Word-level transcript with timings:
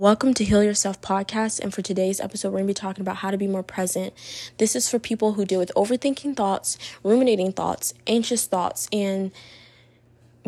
Welcome 0.00 0.32
to 0.32 0.44
Heal 0.44 0.64
Yourself 0.64 1.02
podcast. 1.02 1.60
And 1.60 1.74
for 1.74 1.82
today's 1.82 2.20
episode, 2.20 2.48
we're 2.48 2.60
going 2.60 2.68
to 2.68 2.70
be 2.70 2.74
talking 2.74 3.02
about 3.02 3.16
how 3.16 3.30
to 3.30 3.36
be 3.36 3.46
more 3.46 3.62
present. 3.62 4.14
This 4.56 4.74
is 4.74 4.88
for 4.88 4.98
people 4.98 5.34
who 5.34 5.44
deal 5.44 5.58
with 5.58 5.70
overthinking 5.76 6.36
thoughts, 6.36 6.78
ruminating 7.04 7.52
thoughts, 7.52 7.92
anxious 8.06 8.46
thoughts, 8.46 8.88
and 8.94 9.30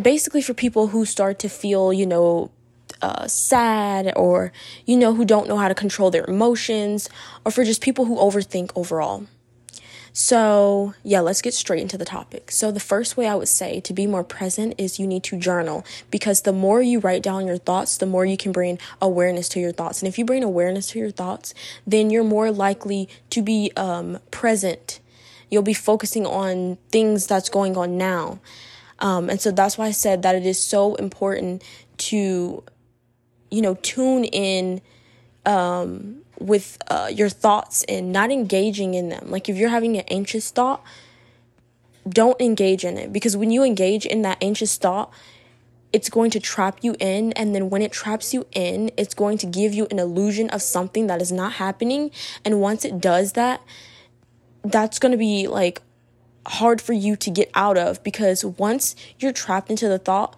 basically 0.00 0.40
for 0.40 0.54
people 0.54 0.86
who 0.86 1.04
start 1.04 1.38
to 1.40 1.50
feel, 1.50 1.92
you 1.92 2.06
know, 2.06 2.50
uh, 3.02 3.26
sad 3.26 4.14
or, 4.16 4.54
you 4.86 4.96
know, 4.96 5.12
who 5.12 5.26
don't 5.26 5.46
know 5.46 5.58
how 5.58 5.68
to 5.68 5.74
control 5.74 6.10
their 6.10 6.24
emotions, 6.24 7.10
or 7.44 7.52
for 7.52 7.62
just 7.62 7.82
people 7.82 8.06
who 8.06 8.16
overthink 8.16 8.70
overall. 8.74 9.26
So, 10.14 10.92
yeah, 11.02 11.20
let's 11.20 11.40
get 11.40 11.54
straight 11.54 11.80
into 11.80 11.96
the 11.96 12.04
topic. 12.04 12.50
So, 12.50 12.70
the 12.70 12.80
first 12.80 13.16
way 13.16 13.26
I 13.26 13.34
would 13.34 13.48
say 13.48 13.80
to 13.80 13.94
be 13.94 14.06
more 14.06 14.22
present 14.22 14.74
is 14.76 14.98
you 14.98 15.06
need 15.06 15.22
to 15.24 15.38
journal 15.38 15.86
because 16.10 16.42
the 16.42 16.52
more 16.52 16.82
you 16.82 16.98
write 16.98 17.22
down 17.22 17.46
your 17.46 17.56
thoughts, 17.56 17.96
the 17.96 18.04
more 18.04 18.26
you 18.26 18.36
can 18.36 18.52
bring 18.52 18.78
awareness 19.00 19.48
to 19.50 19.60
your 19.60 19.72
thoughts. 19.72 20.02
And 20.02 20.08
if 20.08 20.18
you 20.18 20.26
bring 20.26 20.44
awareness 20.44 20.88
to 20.88 20.98
your 20.98 21.10
thoughts, 21.10 21.54
then 21.86 22.10
you're 22.10 22.24
more 22.24 22.50
likely 22.50 23.08
to 23.30 23.40
be 23.40 23.72
um, 23.76 24.18
present. 24.30 25.00
You'll 25.48 25.62
be 25.62 25.74
focusing 25.74 26.26
on 26.26 26.76
things 26.90 27.26
that's 27.26 27.48
going 27.48 27.76
on 27.78 27.96
now. 27.96 28.40
Um, 28.98 29.30
and 29.30 29.40
so 29.40 29.50
that's 29.50 29.78
why 29.78 29.86
I 29.86 29.90
said 29.92 30.22
that 30.22 30.34
it 30.34 30.44
is 30.44 30.62
so 30.62 30.94
important 30.96 31.64
to, 31.98 32.62
you 33.50 33.62
know, 33.62 33.74
tune 33.82 34.24
in 34.24 34.82
um, 35.46 36.22
with 36.46 36.78
uh, 36.88 37.10
your 37.12 37.28
thoughts 37.28 37.84
and 37.88 38.12
not 38.12 38.30
engaging 38.30 38.94
in 38.94 39.08
them. 39.08 39.30
Like 39.30 39.48
if 39.48 39.56
you're 39.56 39.70
having 39.70 39.96
an 39.96 40.04
anxious 40.08 40.50
thought, 40.50 40.82
don't 42.08 42.40
engage 42.40 42.84
in 42.84 42.98
it 42.98 43.12
because 43.12 43.36
when 43.36 43.50
you 43.50 43.62
engage 43.62 44.04
in 44.04 44.22
that 44.22 44.38
anxious 44.42 44.76
thought, 44.76 45.12
it's 45.92 46.08
going 46.08 46.30
to 46.30 46.40
trap 46.40 46.78
you 46.82 46.96
in. 46.98 47.32
And 47.32 47.54
then 47.54 47.70
when 47.70 47.82
it 47.82 47.92
traps 47.92 48.32
you 48.32 48.46
in, 48.52 48.90
it's 48.96 49.14
going 49.14 49.38
to 49.38 49.46
give 49.46 49.74
you 49.74 49.86
an 49.90 49.98
illusion 49.98 50.48
of 50.50 50.62
something 50.62 51.06
that 51.06 51.20
is 51.20 51.30
not 51.30 51.54
happening. 51.54 52.10
And 52.44 52.60
once 52.60 52.84
it 52.84 53.00
does 53.00 53.32
that, 53.32 53.60
that's 54.64 54.98
going 54.98 55.12
to 55.12 55.18
be 55.18 55.46
like 55.46 55.82
hard 56.46 56.80
for 56.80 56.92
you 56.92 57.14
to 57.16 57.30
get 57.30 57.50
out 57.54 57.76
of 57.76 58.02
because 58.02 58.44
once 58.44 58.96
you're 59.18 59.32
trapped 59.32 59.70
into 59.70 59.88
the 59.88 59.98
thought, 59.98 60.34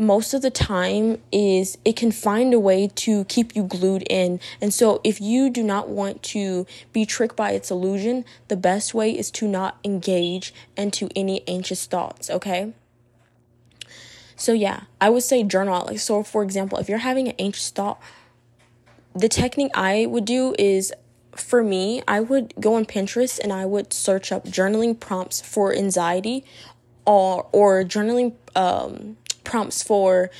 most 0.00 0.32
of 0.32 0.40
the 0.40 0.50
time 0.50 1.20
is 1.30 1.76
it 1.84 1.94
can 1.94 2.10
find 2.10 2.54
a 2.54 2.58
way 2.58 2.88
to 2.88 3.24
keep 3.24 3.54
you 3.54 3.62
glued 3.62 4.02
in. 4.08 4.40
And 4.60 4.72
so 4.72 5.00
if 5.04 5.20
you 5.20 5.50
do 5.50 5.62
not 5.62 5.90
want 5.90 6.22
to 6.24 6.66
be 6.92 7.04
tricked 7.04 7.36
by 7.36 7.50
its 7.50 7.70
illusion, 7.70 8.24
the 8.48 8.56
best 8.56 8.94
way 8.94 9.16
is 9.16 9.30
to 9.32 9.46
not 9.46 9.78
engage 9.84 10.54
into 10.74 11.10
any 11.14 11.46
anxious 11.46 11.84
thoughts, 11.84 12.30
okay? 12.30 12.72
So 14.36 14.52
yeah, 14.52 14.84
I 15.02 15.10
would 15.10 15.22
say 15.22 15.42
journal. 15.42 15.84
Like 15.84 15.98
so 15.98 16.22
for 16.22 16.42
example, 16.42 16.78
if 16.78 16.88
you're 16.88 16.98
having 16.98 17.28
an 17.28 17.34
anxious 17.38 17.68
thought, 17.68 18.00
the 19.14 19.28
technique 19.28 19.72
I 19.74 20.06
would 20.06 20.24
do 20.24 20.54
is 20.58 20.94
for 21.36 21.62
me, 21.62 22.02
I 22.08 22.20
would 22.20 22.54
go 22.58 22.74
on 22.74 22.86
Pinterest 22.86 23.38
and 23.38 23.52
I 23.52 23.66
would 23.66 23.92
search 23.92 24.32
up 24.32 24.46
journaling 24.46 24.98
prompts 24.98 25.42
for 25.42 25.74
anxiety 25.74 26.44
or 27.04 27.46
or 27.52 27.84
journaling 27.84 28.32
um 28.56 29.16
prompts 29.50 29.82
for 29.82 30.30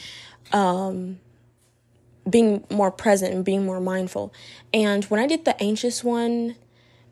um, 0.53 1.19
being 2.29 2.65
more 2.71 2.93
present 2.93 3.35
and 3.35 3.45
being 3.45 3.65
more 3.65 3.81
mindful. 3.81 4.33
And 4.73 5.05
when 5.07 5.21
I 5.21 5.27
did 5.27 5.45
the 5.45 5.61
anxious 5.61 6.05
one, 6.05 6.55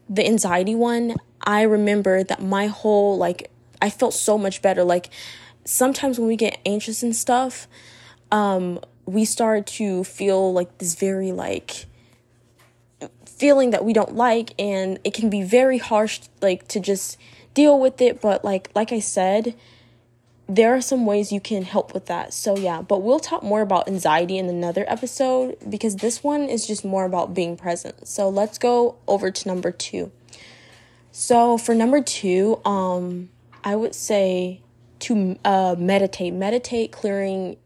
the 0.09 0.25
anxiety 0.25 0.77
one, 0.77 1.17
I 1.43 1.63
remember 1.63 2.23
that 2.23 2.41
my 2.41 2.69
whole 2.69 3.19
like 3.19 3.51
I 3.83 3.91
felt 3.91 4.15
so 4.15 4.39
much 4.39 4.63
better. 4.63 4.85
Like 4.85 5.11
sometimes 5.65 6.21
when 6.21 6.29
we 6.29 6.37
get 6.37 6.59
anxious 6.65 7.03
and 7.03 7.15
stuff, 7.15 7.67
um, 8.31 8.79
we 9.05 9.25
start 9.25 9.67
to 9.67 10.05
feel 10.05 10.53
like 10.53 10.79
this 10.79 10.95
very 10.95 11.33
like 11.33 11.87
feeling 13.25 13.71
that 13.71 13.85
we 13.85 13.93
don't 13.93 14.15
like 14.15 14.53
and 14.59 14.99
it 15.03 15.15
can 15.15 15.31
be 15.31 15.43
very 15.43 15.79
harsh 15.79 16.21
like 16.43 16.67
to 16.69 16.81
just 16.81 17.17
deal 17.55 17.79
with 17.79 18.01
it 18.01 18.21
but 18.21 18.45
like 18.45 18.69
like 18.75 18.91
I 18.93 18.99
said 18.99 19.55
there 20.49 20.75
are 20.75 20.81
some 20.81 21.05
ways 21.05 21.31
you 21.31 21.41
can 21.41 21.63
help 21.63 21.93
with 21.93 22.07
that. 22.07 22.33
So, 22.33 22.57
yeah, 22.57 22.81
but 22.81 23.03
we'll 23.03 23.21
talk 23.21 23.43
more 23.43 23.61
about 23.61 23.87
anxiety 23.87 24.39
in 24.39 24.49
another 24.49 24.85
episode 24.89 25.57
because 25.69 25.97
this 25.97 26.25
one 26.25 26.49
is 26.49 26.67
just 26.67 26.85
more 26.85 27.05
about 27.05 27.35
being 27.35 27.57
present. 27.57 28.09
So, 28.09 28.29
let's 28.31 28.57
go 28.57 28.97
over 29.07 29.31
to 29.31 29.49
number 29.49 29.71
two. 29.71 30.11
So, 31.13 31.59
for 31.59 31.75
number 31.75 32.01
two, 32.01 32.61
um, 32.65 33.29
I 33.63 33.77
would 33.77 33.95
say 33.95 34.63
to 35.01 35.39
uh, 35.45 35.77
meditate. 35.79 36.33
Meditate, 36.33 36.93
clearing, 36.93 37.59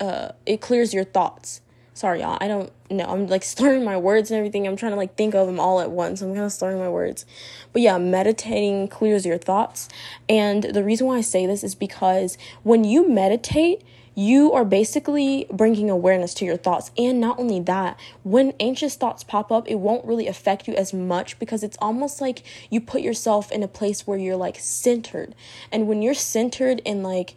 uh, 0.00 0.32
it 0.46 0.60
clears 0.60 0.92
your 0.92 1.04
thoughts. 1.04 1.60
Sorry, 1.94 2.20
y'all. 2.20 2.38
I 2.40 2.48
don't 2.48 2.72
know. 2.90 3.04
I'm 3.04 3.26
like 3.26 3.42
slurring 3.44 3.84
my 3.84 3.96
words 3.96 4.30
and 4.30 4.38
everything. 4.38 4.66
I'm 4.66 4.76
trying 4.76 4.92
to 4.92 4.96
like 4.96 5.16
think 5.16 5.34
of 5.34 5.46
them 5.46 5.60
all 5.60 5.80
at 5.80 5.90
once. 5.90 6.22
I'm 6.22 6.32
kind 6.34 6.46
of 6.46 6.52
slurring 6.52 6.78
my 6.78 6.88
words. 6.88 7.26
But 7.72 7.82
yeah, 7.82 7.98
meditating 7.98 8.88
clears 8.88 9.26
your 9.26 9.38
thoughts. 9.38 9.88
And 10.28 10.64
the 10.64 10.84
reason 10.84 11.06
why 11.06 11.16
I 11.16 11.20
say 11.20 11.46
this 11.46 11.64
is 11.64 11.74
because 11.74 12.38
when 12.62 12.84
you 12.84 13.08
meditate, 13.08 13.82
you 14.14 14.52
are 14.52 14.64
basically 14.64 15.46
bringing 15.52 15.88
awareness 15.88 16.34
to 16.34 16.44
your 16.44 16.56
thoughts. 16.56 16.90
And 16.98 17.20
not 17.20 17.38
only 17.38 17.60
that, 17.60 17.98
when 18.22 18.52
anxious 18.58 18.96
thoughts 18.96 19.22
pop 19.22 19.52
up, 19.52 19.68
it 19.68 19.76
won't 19.76 20.04
really 20.04 20.26
affect 20.26 20.66
you 20.66 20.74
as 20.74 20.92
much 20.92 21.38
because 21.38 21.62
it's 21.62 21.78
almost 21.80 22.20
like 22.20 22.42
you 22.70 22.80
put 22.80 23.02
yourself 23.02 23.52
in 23.52 23.62
a 23.62 23.68
place 23.68 24.06
where 24.06 24.18
you're 24.18 24.36
like 24.36 24.58
centered. 24.58 25.34
And 25.70 25.86
when 25.86 26.02
you're 26.02 26.14
centered 26.14 26.80
in 26.84 27.02
like, 27.02 27.36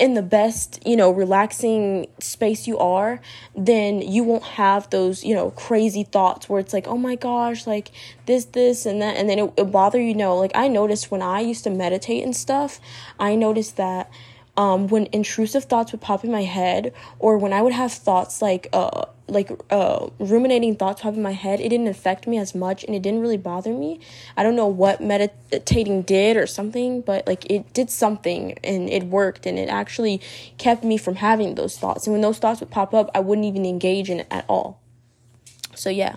in 0.00 0.14
the 0.14 0.22
best, 0.22 0.80
you 0.86 0.96
know, 0.96 1.10
relaxing 1.10 2.06
space 2.18 2.66
you 2.66 2.78
are, 2.78 3.20
then 3.54 4.00
you 4.00 4.24
won't 4.24 4.42
have 4.42 4.88
those, 4.88 5.22
you 5.22 5.34
know, 5.34 5.50
crazy 5.50 6.04
thoughts 6.04 6.48
where 6.48 6.58
it's 6.58 6.72
like, 6.72 6.88
oh 6.88 6.96
my 6.96 7.16
gosh, 7.16 7.66
like 7.66 7.90
this, 8.24 8.46
this, 8.46 8.86
and 8.86 9.02
that, 9.02 9.16
and 9.16 9.28
then 9.28 9.38
it, 9.38 9.52
it 9.58 9.70
bother 9.70 10.00
you. 10.00 10.14
Know, 10.14 10.36
like 10.36 10.52
I 10.54 10.68
noticed 10.68 11.10
when 11.10 11.22
I 11.22 11.40
used 11.40 11.64
to 11.64 11.70
meditate 11.70 12.24
and 12.24 12.34
stuff, 12.34 12.80
I 13.18 13.34
noticed 13.34 13.76
that 13.76 14.10
um, 14.56 14.88
when 14.88 15.06
intrusive 15.12 15.64
thoughts 15.64 15.92
would 15.92 16.00
pop 16.00 16.24
in 16.24 16.32
my 16.32 16.44
head, 16.44 16.92
or 17.18 17.36
when 17.36 17.52
I 17.52 17.60
would 17.60 17.74
have 17.74 17.92
thoughts 17.92 18.40
like 18.40 18.68
uh 18.72 19.04
like 19.30 19.50
uh 19.70 20.08
ruminating 20.18 20.76
thoughts 20.76 21.02
pop 21.02 21.14
in 21.14 21.22
my 21.22 21.32
head, 21.32 21.60
it 21.60 21.68
didn't 21.68 21.88
affect 21.88 22.26
me 22.26 22.38
as 22.38 22.54
much, 22.54 22.84
and 22.84 22.94
it 22.94 23.02
didn't 23.02 23.20
really 23.20 23.36
bother 23.36 23.72
me. 23.72 24.00
I 24.36 24.42
don't 24.42 24.56
know 24.56 24.66
what 24.66 25.00
meditating 25.00 26.02
did 26.02 26.36
or 26.36 26.46
something, 26.46 27.00
but 27.00 27.26
like 27.26 27.50
it 27.50 27.72
did 27.72 27.90
something, 27.90 28.58
and 28.64 28.88
it 28.90 29.04
worked, 29.04 29.46
and 29.46 29.58
it 29.58 29.68
actually 29.68 30.20
kept 30.58 30.84
me 30.84 30.96
from 30.96 31.16
having 31.16 31.54
those 31.54 31.78
thoughts. 31.78 32.06
And 32.06 32.12
when 32.12 32.22
those 32.22 32.38
thoughts 32.38 32.60
would 32.60 32.70
pop 32.70 32.92
up, 32.92 33.10
I 33.14 33.20
wouldn't 33.20 33.46
even 33.46 33.64
engage 33.64 34.10
in 34.10 34.20
it 34.20 34.26
at 34.30 34.44
all. 34.48 34.80
So 35.74 35.90
yeah. 35.90 36.16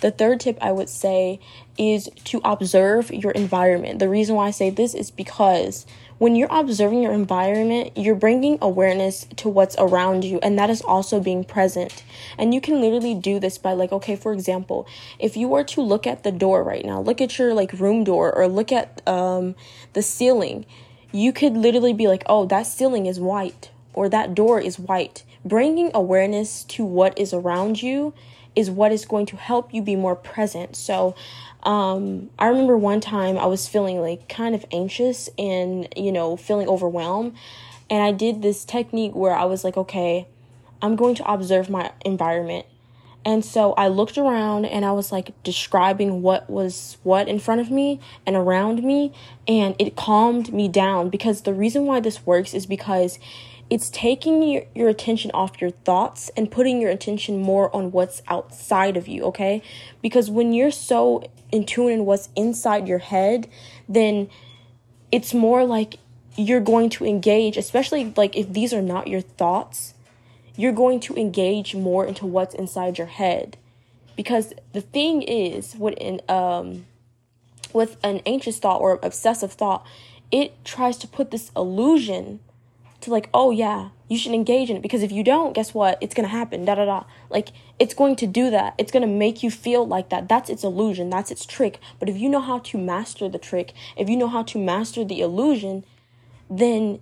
The 0.00 0.10
third 0.10 0.40
tip 0.40 0.56
I 0.62 0.72
would 0.72 0.88
say 0.88 1.40
is 1.76 2.08
to 2.24 2.40
observe 2.42 3.10
your 3.10 3.32
environment. 3.32 3.98
The 3.98 4.08
reason 4.08 4.34
why 4.34 4.46
I 4.46 4.50
say 4.50 4.70
this 4.70 4.94
is 4.94 5.10
because 5.10 5.84
when 6.20 6.36
you're 6.36 6.48
observing 6.50 7.02
your 7.02 7.14
environment, 7.14 7.92
you're 7.96 8.14
bringing 8.14 8.58
awareness 8.60 9.26
to 9.36 9.48
what's 9.48 9.74
around 9.78 10.22
you, 10.22 10.38
and 10.42 10.58
that 10.58 10.68
is 10.68 10.82
also 10.82 11.18
being 11.18 11.44
present. 11.44 12.04
And 12.36 12.52
you 12.52 12.60
can 12.60 12.78
literally 12.78 13.14
do 13.14 13.40
this 13.40 13.56
by, 13.56 13.72
like, 13.72 13.90
okay, 13.90 14.16
for 14.16 14.34
example, 14.34 14.86
if 15.18 15.34
you 15.34 15.48
were 15.48 15.64
to 15.64 15.80
look 15.80 16.06
at 16.06 16.22
the 16.22 16.30
door 16.30 16.62
right 16.62 16.84
now, 16.84 17.00
look 17.00 17.22
at 17.22 17.38
your 17.38 17.54
like 17.54 17.72
room 17.72 18.04
door, 18.04 18.30
or 18.36 18.48
look 18.48 18.70
at 18.70 19.00
um, 19.08 19.54
the 19.94 20.02
ceiling, 20.02 20.66
you 21.10 21.32
could 21.32 21.54
literally 21.54 21.94
be 21.94 22.06
like, 22.06 22.22
oh, 22.26 22.44
that 22.44 22.64
ceiling 22.64 23.06
is 23.06 23.18
white, 23.18 23.70
or 23.94 24.10
that 24.10 24.34
door 24.34 24.60
is 24.60 24.78
white. 24.78 25.24
Bringing 25.42 25.90
awareness 25.94 26.64
to 26.64 26.84
what 26.84 27.18
is 27.18 27.32
around 27.32 27.80
you 27.80 28.12
is 28.54 28.70
what 28.70 28.92
is 28.92 29.06
going 29.06 29.24
to 29.24 29.36
help 29.36 29.72
you 29.72 29.80
be 29.80 29.96
more 29.96 30.16
present. 30.16 30.76
So, 30.76 31.14
um, 31.62 32.30
I 32.38 32.46
remember 32.46 32.76
one 32.76 33.00
time 33.00 33.38
I 33.38 33.46
was 33.46 33.68
feeling 33.68 34.00
like 34.00 34.28
kind 34.28 34.54
of 34.54 34.64
anxious 34.72 35.28
and, 35.38 35.88
you 35.96 36.12
know, 36.12 36.36
feeling 36.36 36.68
overwhelmed. 36.68 37.34
And 37.88 38.02
I 38.02 38.12
did 38.12 38.42
this 38.42 38.64
technique 38.64 39.14
where 39.14 39.34
I 39.34 39.44
was 39.44 39.64
like, 39.64 39.76
okay, 39.76 40.28
I'm 40.80 40.96
going 40.96 41.14
to 41.16 41.30
observe 41.30 41.68
my 41.68 41.92
environment. 42.04 42.66
And 43.24 43.44
so 43.44 43.74
I 43.74 43.88
looked 43.88 44.16
around 44.16 44.64
and 44.64 44.84
I 44.84 44.92
was 44.92 45.12
like 45.12 45.34
describing 45.42 46.22
what 46.22 46.48
was 46.48 46.96
what 47.02 47.28
in 47.28 47.38
front 47.38 47.60
of 47.60 47.70
me 47.70 48.00
and 48.24 48.34
around 48.34 48.82
me. 48.82 49.12
And 49.46 49.76
it 49.78 49.94
calmed 49.94 50.52
me 50.52 50.68
down 50.68 51.10
because 51.10 51.42
the 51.42 51.52
reason 51.52 51.84
why 51.84 52.00
this 52.00 52.24
works 52.24 52.54
is 52.54 52.64
because 52.64 53.18
it's 53.70 53.88
taking 53.90 54.42
your, 54.42 54.64
your 54.74 54.88
attention 54.88 55.30
off 55.32 55.60
your 55.60 55.70
thoughts 55.70 56.28
and 56.36 56.50
putting 56.50 56.80
your 56.80 56.90
attention 56.90 57.40
more 57.40 57.74
on 57.74 57.92
what's 57.92 58.20
outside 58.26 58.96
of 58.96 59.06
you, 59.06 59.22
okay? 59.24 59.62
Because 60.02 60.28
when 60.28 60.52
you're 60.52 60.72
so 60.72 61.30
in 61.52 61.64
tune 61.64 61.92
in 61.92 62.04
what's 62.04 62.28
inside 62.34 62.88
your 62.88 62.98
head, 62.98 63.48
then 63.88 64.28
it's 65.12 65.32
more 65.32 65.64
like 65.64 65.96
you're 66.36 66.60
going 66.60 66.90
to 66.90 67.04
engage, 67.06 67.56
especially 67.56 68.12
like 68.16 68.36
if 68.36 68.52
these 68.52 68.72
are 68.72 68.82
not 68.82 69.06
your 69.06 69.20
thoughts, 69.20 69.94
you're 70.56 70.72
going 70.72 70.98
to 71.00 71.14
engage 71.14 71.74
more 71.74 72.04
into 72.04 72.26
what's 72.26 72.54
inside 72.54 72.98
your 72.98 73.06
head. 73.06 73.56
Because 74.16 74.52
the 74.72 74.80
thing 74.80 75.22
is, 75.22 75.74
what 75.74 75.94
in 75.94 76.20
um 76.28 76.86
with 77.72 77.96
an 78.02 78.20
anxious 78.26 78.58
thought 78.58 78.80
or 78.80 78.98
obsessive 79.02 79.52
thought, 79.52 79.86
it 80.32 80.64
tries 80.64 80.96
to 80.98 81.06
put 81.06 81.30
this 81.30 81.52
illusion 81.56 82.40
to 83.02 83.10
like, 83.10 83.28
oh 83.32 83.50
yeah, 83.50 83.90
you 84.08 84.18
should 84.18 84.32
engage 84.32 84.70
in 84.70 84.76
it 84.76 84.82
because 84.82 85.02
if 85.02 85.12
you 85.12 85.22
don't, 85.22 85.54
guess 85.54 85.72
what? 85.72 85.98
It's 86.00 86.14
to 86.28 86.36
happen. 86.36 86.64
Da 86.64 86.74
da 86.74 86.84
da. 86.84 87.04
Like 87.28 87.50
it's 87.78 87.94
going 87.94 88.16
to 88.16 88.26
do 88.26 88.50
that. 88.50 88.74
It's 88.76 88.92
to 89.02 89.08
make 89.08 89.42
you 89.42 89.50
feel 89.50 89.86
like 89.86 90.10
that. 90.10 90.28
That's 90.28 90.50
its 90.50 90.64
illusion. 90.64 91.10
That's 91.10 91.30
its 91.30 91.46
trick. 91.46 91.78
But 91.98 92.08
if 92.08 92.16
you 92.16 92.28
know 92.28 92.40
how 92.40 92.58
to 92.58 92.78
master 92.78 93.28
the 93.28 93.38
trick, 93.38 93.72
if 93.96 94.08
you 94.08 94.16
know 94.16 94.28
how 94.28 94.42
to 94.42 94.58
master 94.58 95.04
the 95.04 95.20
illusion, 95.20 95.84
then 96.50 97.00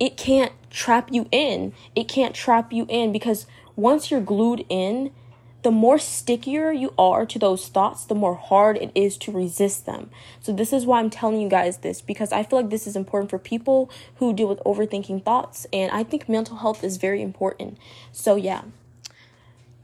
it 0.00 0.16
can't 0.16 0.52
trap 0.70 1.08
you 1.12 1.28
in. 1.30 1.72
It 1.94 2.08
can't 2.08 2.34
trap 2.34 2.72
you 2.72 2.86
in 2.88 3.12
because 3.12 3.46
once 3.76 4.10
you're 4.10 4.20
glued 4.20 4.64
in, 4.68 5.12
the 5.64 5.70
more 5.70 5.98
stickier 5.98 6.70
you 6.70 6.92
are 6.98 7.24
to 7.24 7.38
those 7.38 7.68
thoughts, 7.68 8.04
the 8.04 8.14
more 8.14 8.34
hard 8.34 8.76
it 8.76 8.92
is 8.94 9.16
to 9.16 9.32
resist 9.32 9.86
them. 9.86 10.10
So, 10.40 10.52
this 10.52 10.74
is 10.74 10.84
why 10.84 11.00
I'm 11.00 11.08
telling 11.08 11.40
you 11.40 11.48
guys 11.48 11.78
this 11.78 12.02
because 12.02 12.32
I 12.32 12.42
feel 12.42 12.60
like 12.60 12.70
this 12.70 12.86
is 12.86 12.94
important 12.94 13.30
for 13.30 13.38
people 13.38 13.90
who 14.16 14.34
deal 14.34 14.46
with 14.46 14.60
overthinking 14.60 15.24
thoughts, 15.24 15.66
and 15.72 15.90
I 15.90 16.04
think 16.04 16.28
mental 16.28 16.58
health 16.58 16.84
is 16.84 16.98
very 16.98 17.22
important. 17.22 17.78
So, 18.12 18.36
yeah. 18.36 18.62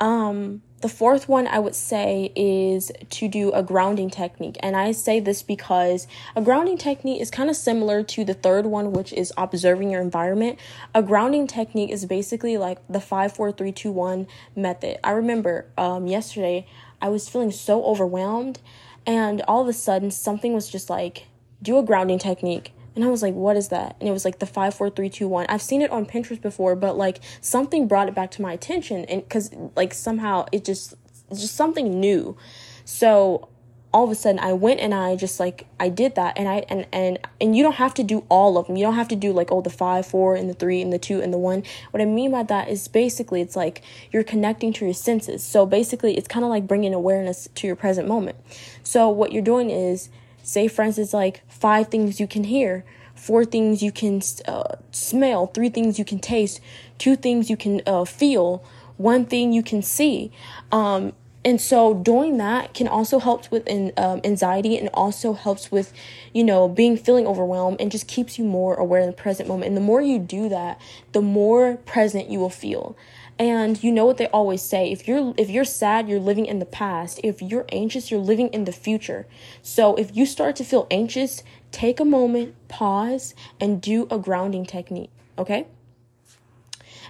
Um, 0.00 0.62
the 0.80 0.88
fourth 0.88 1.28
one 1.28 1.46
I 1.46 1.58
would 1.58 1.74
say 1.74 2.32
is 2.34 2.90
to 3.10 3.28
do 3.28 3.52
a 3.52 3.62
grounding 3.62 4.08
technique. 4.08 4.56
And 4.60 4.76
I 4.76 4.92
say 4.92 5.20
this 5.20 5.42
because 5.42 6.06
a 6.34 6.40
grounding 6.40 6.78
technique 6.78 7.20
is 7.20 7.30
kind 7.30 7.50
of 7.50 7.56
similar 7.56 8.02
to 8.02 8.24
the 8.24 8.34
third 8.34 8.66
one, 8.66 8.92
which 8.92 9.12
is 9.12 9.32
observing 9.36 9.90
your 9.90 10.00
environment. 10.00 10.58
A 10.94 11.02
grounding 11.02 11.46
technique 11.46 11.90
is 11.90 12.06
basically 12.06 12.56
like 12.56 12.78
the 12.88 13.00
5 13.00 13.32
4 13.32 13.52
3 13.52 13.72
2 13.72 13.92
1 13.92 14.26
method. 14.56 14.98
I 15.04 15.10
remember 15.10 15.66
um, 15.76 16.06
yesterday 16.06 16.66
I 17.02 17.08
was 17.08 17.28
feeling 17.28 17.50
so 17.50 17.84
overwhelmed, 17.84 18.60
and 19.06 19.42
all 19.42 19.62
of 19.62 19.68
a 19.68 19.72
sudden 19.72 20.10
something 20.10 20.54
was 20.54 20.68
just 20.68 20.88
like, 20.88 21.26
do 21.62 21.78
a 21.78 21.82
grounding 21.82 22.18
technique. 22.18 22.72
And 22.94 23.04
I 23.04 23.08
was 23.08 23.22
like, 23.22 23.34
what 23.34 23.56
is 23.56 23.68
that? 23.68 23.96
And 24.00 24.08
it 24.08 24.12
was 24.12 24.24
like 24.24 24.38
the 24.38 24.46
five, 24.46 24.74
four, 24.74 24.90
three, 24.90 25.08
two, 25.08 25.28
one. 25.28 25.46
I've 25.48 25.62
seen 25.62 25.82
it 25.82 25.90
on 25.90 26.06
Pinterest 26.06 26.40
before, 26.40 26.74
but 26.74 26.96
like 26.96 27.20
something 27.40 27.86
brought 27.86 28.08
it 28.08 28.14
back 28.14 28.30
to 28.32 28.42
my 28.42 28.52
attention. 28.52 29.04
And 29.04 29.28
cause 29.28 29.50
like 29.76 29.94
somehow 29.94 30.46
it 30.52 30.64
just, 30.64 30.94
just 31.30 31.54
something 31.54 32.00
new. 32.00 32.36
So 32.84 33.48
all 33.92 34.04
of 34.04 34.10
a 34.10 34.14
sudden 34.14 34.38
I 34.38 34.52
went 34.52 34.80
and 34.80 34.94
I 34.94 35.16
just 35.16 35.40
like 35.40 35.66
I 35.80 35.88
did 35.88 36.14
that 36.14 36.38
and 36.38 36.48
I 36.48 36.64
and 36.68 36.86
and 36.92 37.18
and 37.40 37.56
you 37.56 37.62
don't 37.62 37.74
have 37.74 37.92
to 37.94 38.04
do 38.04 38.24
all 38.28 38.56
of 38.56 38.66
them. 38.66 38.76
You 38.76 38.84
don't 38.84 38.94
have 38.94 39.08
to 39.08 39.16
do 39.16 39.32
like 39.32 39.50
oh 39.50 39.60
the 39.60 39.70
5, 39.70 40.06
4 40.06 40.36
and 40.36 40.48
the 40.48 40.54
3 40.54 40.82
and 40.82 40.92
the 40.92 40.98
2 40.98 41.20
and 41.20 41.32
the 41.32 41.38
1. 41.38 41.64
What 41.90 42.00
I 42.00 42.04
mean 42.04 42.30
by 42.30 42.44
that 42.44 42.68
is 42.68 42.86
basically 42.86 43.40
it's 43.40 43.56
like 43.56 43.82
you're 44.12 44.22
connecting 44.22 44.72
to 44.74 44.84
your 44.84 44.94
senses. 44.94 45.42
So 45.42 45.66
basically 45.66 46.16
it's 46.16 46.28
kind 46.28 46.44
of 46.44 46.50
like 46.50 46.66
bringing 46.66 46.94
awareness 46.94 47.48
to 47.56 47.66
your 47.66 47.76
present 47.76 48.06
moment. 48.06 48.36
So 48.84 49.08
what 49.08 49.32
you're 49.32 49.42
doing 49.42 49.70
is 49.70 50.08
say 50.42 50.68
for 50.68 50.82
instance 50.82 51.12
like 51.12 51.42
five 51.48 51.88
things 51.88 52.20
you 52.20 52.26
can 52.26 52.44
hear 52.44 52.84
four 53.14 53.44
things 53.44 53.82
you 53.82 53.92
can 53.92 54.22
uh, 54.46 54.76
smell 54.90 55.46
three 55.46 55.68
things 55.68 55.98
you 55.98 56.04
can 56.04 56.18
taste 56.18 56.60
two 56.98 57.16
things 57.16 57.50
you 57.50 57.56
can 57.56 57.80
uh, 57.86 58.04
feel 58.04 58.64
one 59.00 59.24
thing 59.24 59.52
you 59.52 59.62
can 59.62 59.80
see. 59.80 60.30
Um, 60.70 61.14
and 61.42 61.58
so 61.58 61.94
doing 61.94 62.36
that 62.36 62.74
can 62.74 62.86
also 62.86 63.18
help 63.18 63.50
with 63.50 63.66
in, 63.66 63.94
um, 63.96 64.20
anxiety 64.24 64.76
and 64.76 64.90
also 64.92 65.32
helps 65.32 65.72
with 65.72 65.94
you 66.34 66.44
know 66.44 66.68
being 66.68 66.98
feeling 66.98 67.26
overwhelmed 67.26 67.80
and 67.80 67.90
just 67.90 68.06
keeps 68.06 68.38
you 68.38 68.44
more 68.44 68.74
aware 68.74 69.00
in 69.00 69.06
the 69.06 69.14
present 69.14 69.48
moment. 69.48 69.68
And 69.68 69.76
the 69.76 69.80
more 69.80 70.02
you 70.02 70.18
do 70.18 70.50
that 70.50 70.78
the 71.12 71.22
more 71.22 71.78
present 71.78 72.28
you 72.28 72.38
will 72.38 72.50
feel 72.50 72.94
and 73.40 73.82
you 73.82 73.90
know 73.90 74.04
what 74.04 74.18
they 74.18 74.26
always 74.26 74.60
say 74.60 74.92
if 74.92 75.08
you're 75.08 75.32
if 75.38 75.48
you're 75.48 75.64
sad 75.64 76.08
you're 76.08 76.20
living 76.20 76.44
in 76.44 76.58
the 76.58 76.66
past. 76.66 77.18
If 77.24 77.40
you're 77.40 77.64
anxious 77.72 78.10
you're 78.10 78.20
living 78.20 78.48
in 78.48 78.66
the 78.66 78.72
future. 78.72 79.26
So 79.62 79.96
if 79.96 80.14
you 80.14 80.26
start 80.26 80.54
to 80.56 80.64
feel 80.64 80.86
anxious 80.90 81.42
take 81.72 81.98
a 81.98 82.04
moment 82.04 82.54
pause 82.68 83.34
and 83.58 83.80
do 83.80 84.06
a 84.10 84.18
grounding 84.18 84.66
technique 84.66 85.10
okay? 85.38 85.66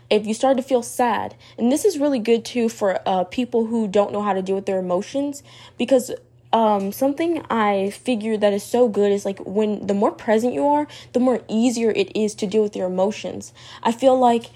If 0.09 0.25
you 0.25 0.35
start 0.35 0.56
to 0.56 0.62
feel 0.62 0.82
sad 0.85 1.35
and 1.59 1.73
this 1.73 1.85
is 1.85 1.99
really 1.99 2.21
good 2.21 2.44
too 2.44 2.69
for 2.69 3.00
uh, 3.05 3.25
people 3.25 3.67
who 3.67 3.88
don't 3.88 4.12
know 4.12 4.23
how 4.23 4.33
to 4.33 4.43
deal 4.43 4.55
with 4.55 4.67
their 4.67 4.79
emotions 4.79 5.43
because 5.79 6.12
um, 6.53 6.93
something 6.93 7.44
I 7.50 7.91
figure 7.91 8.37
that 8.37 8.53
is 8.53 8.62
so 8.62 8.88
good 8.88 9.11
is 9.11 9.25
like 9.25 9.38
when 9.41 9.87
the 9.87 9.94
more 9.94 10.11
present 10.11 10.53
you 10.53 10.67
are, 10.67 10.87
the 11.12 11.21
more 11.21 11.43
easier 11.49 11.91
it 11.91 12.15
is 12.17 12.35
to 12.37 12.47
deal 12.47 12.62
with 12.62 12.75
your 12.75 12.87
emotions. 12.87 13.53
I 13.83 13.93
feel 13.93 14.19
like 14.19 14.50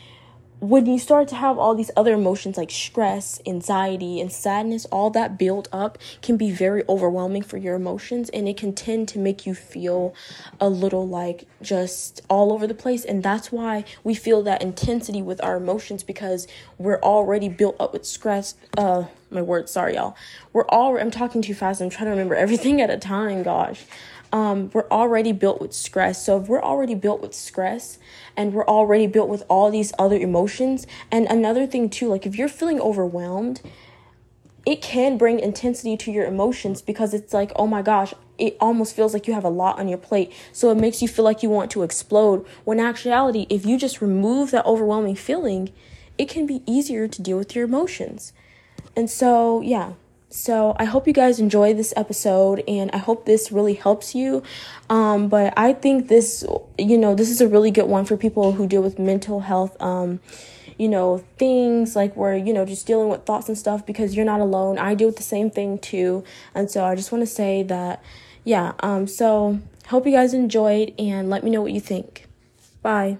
when 0.69 0.87
you 0.87 0.99
start 0.99 1.29
to 1.29 1.35
have 1.35 1.59
all 1.59 1.75
these 1.75 1.91
other 1.95 2.15
emotions 2.15 2.57
like 2.57 2.71
stress, 2.71 3.39
anxiety, 3.47 4.19
and 4.19 4.33
sadness, 4.33 4.87
all 4.87 5.11
that 5.11 5.39
build 5.39 5.69
up 5.73 5.99
can 6.23 6.39
be 6.39 6.51
very 6.51 6.83
overwhelming 6.89 7.43
for 7.43 7.59
your 7.59 7.75
emotions 7.75 8.31
and 8.31 8.49
it 8.49 8.57
can 8.57 8.73
tend 8.73 9.07
to 9.09 9.19
make 9.19 9.45
you 9.45 9.55
feel 9.55 10.15
a 10.59 10.69
little 10.69 11.07
like 11.07 11.47
just 11.61 12.23
all 12.31 12.51
over 12.51 12.67
the 12.67 12.75
place. 12.75 13.05
And 13.05 13.23
that's 13.23 13.53
why 13.53 13.85
we 14.05 14.15
feel 14.15 14.43
that 14.45 14.63
intensity 14.63 15.21
with 15.21 15.43
our 15.45 15.57
emotions 15.57 16.03
because 16.03 16.49
we're 16.79 17.01
already 17.01 17.51
built 17.51 17.77
up 17.79 17.93
with 17.93 18.07
stress. 18.07 18.55
Uh, 18.79 19.05
my 19.31 19.43
words, 19.43 19.71
sorry, 19.71 19.97
y'all. 19.97 20.17
We're 20.55 20.67
all, 20.69 20.97
I'm 20.99 21.11
talking 21.11 21.43
too 21.43 21.55
fast. 21.55 21.83
I'm 21.83 21.91
trying 21.91 22.07
to 22.07 22.11
remember 22.13 22.37
everything 22.37 22.81
at 22.81 22.89
a 22.89 22.97
time, 22.97 23.43
gosh 23.43 23.85
um, 24.35 24.69
we're 24.75 24.89
already 24.91 25.31
built 25.31 25.61
with 25.61 25.73
stress. 25.73 26.27
So 26.27 26.41
if 26.41 26.49
we're 26.49 26.61
already 26.61 26.97
built 26.97 27.23
with 27.23 27.33
stress 27.33 28.01
and 28.37 28.53
we're 28.53 28.67
already 28.67 29.07
built 29.07 29.29
with 29.29 29.45
all 29.49 29.71
these 29.71 29.93
other 29.97 30.19
emotions, 30.19 30.89
and 31.13 31.27
another 31.27 31.69
thing 31.69 31.89
too, 31.89 32.09
like 32.09 32.27
if 32.27 32.35
you're 32.35 32.49
feeling 32.49 32.81
overwhelmed, 32.81 33.63
it 34.67 34.83
can 34.83 35.17
bring 35.17 35.39
intensity 35.39 35.97
to 35.99 36.11
your 36.11 36.27
emotions 36.27 36.83
because 36.83 37.15
it's 37.15 37.33
like, 37.33 37.53
oh 37.55 37.69
my 37.69 37.81
gosh, 37.81 38.13
it 38.37 38.57
almost 38.59 38.97
feels 38.97 39.15
like 39.15 39.29
you 39.29 39.35
have 39.35 39.45
a 39.45 39.49
lot 39.49 39.79
on 39.79 39.87
your 39.87 39.99
plate. 39.99 40.33
So 40.53 40.73
it 40.73 40.79
makes 40.79 41.01
you 41.01 41.07
feel 41.07 41.25
like 41.25 41.45
you 41.45 41.49
want 41.49 41.71
to 41.71 41.85
explode. 41.85 42.45
When 42.65 42.81
actuality, 42.81 43.47
if 43.49 43.65
you 43.65 43.79
just 43.79 44.01
remove 44.01 44.51
that 44.51 44.67
overwhelming 44.67 45.15
feeling, 45.15 45.73
it 46.19 46.29
can 46.29 46.45
be 46.45 46.61
easier 46.67 47.07
to 47.07 47.23
deal 47.23 47.39
with 47.39 47.55
your 47.55 47.67
emotions. 47.67 48.33
And 48.97 49.09
so, 49.09 49.61
yeah, 49.61 49.93
so 50.35 50.75
I 50.81 50.85
hope 50.85 51.07
you 51.07 51.13
guys 51.13 51.39
enjoy 51.39 51.75
this 51.75 51.95
episode 51.97 52.65
and 52.67 52.91
I 52.91 52.99
hope 52.99 53.25
this 53.25 53.53
really 53.53 53.75
helps 53.75 54.17
you. 54.17 54.43
Um, 54.91 55.29
but 55.29 55.55
I 55.57 55.73
think 55.73 56.09
this, 56.09 56.45
you 56.77 56.99
know, 56.99 57.15
this 57.15 57.31
is 57.31 57.41
a 57.41 57.47
really 57.47 57.71
good 57.71 57.87
one 57.87 58.05
for 58.05 58.17
people 58.17 58.51
who 58.51 58.67
deal 58.67 58.83
with 58.83 58.99
mental 58.99 59.41
health. 59.41 59.81
Um, 59.81 60.19
you 60.77 60.89
know, 60.89 61.19
things 61.39 61.95
like 61.95 62.17
where, 62.17 62.37
you 62.37 62.53
know, 62.53 62.65
just 62.65 62.85
dealing 62.85 63.11
with 63.11 63.25
thoughts 63.25 63.49
and 63.49 63.57
stuff 63.57 63.87
because 63.87 64.17
you're 64.17 64.25
not 64.25 64.41
alone. 64.41 64.77
I 64.77 64.95
deal 64.95 65.07
with 65.07 65.19
the 65.19 65.23
same 65.23 65.51
thing 65.51 65.79
too. 65.79 66.25
And 66.53 66.69
so 66.69 66.85
I 66.85 66.97
just 66.97 67.13
want 67.13 67.23
to 67.23 67.33
say 67.33 67.63
that, 67.63 68.03
yeah. 68.43 68.73
Um, 68.81 69.07
so 69.07 69.61
hope 69.87 70.05
you 70.05 70.11
guys 70.13 70.35
enjoyed 70.35 70.95
and 70.99 71.31
let 71.31 71.45
me 71.45 71.51
know 71.51 71.63
what 71.63 71.71
you 71.71 71.81
think. 71.81 72.27
Bye. 72.83 73.19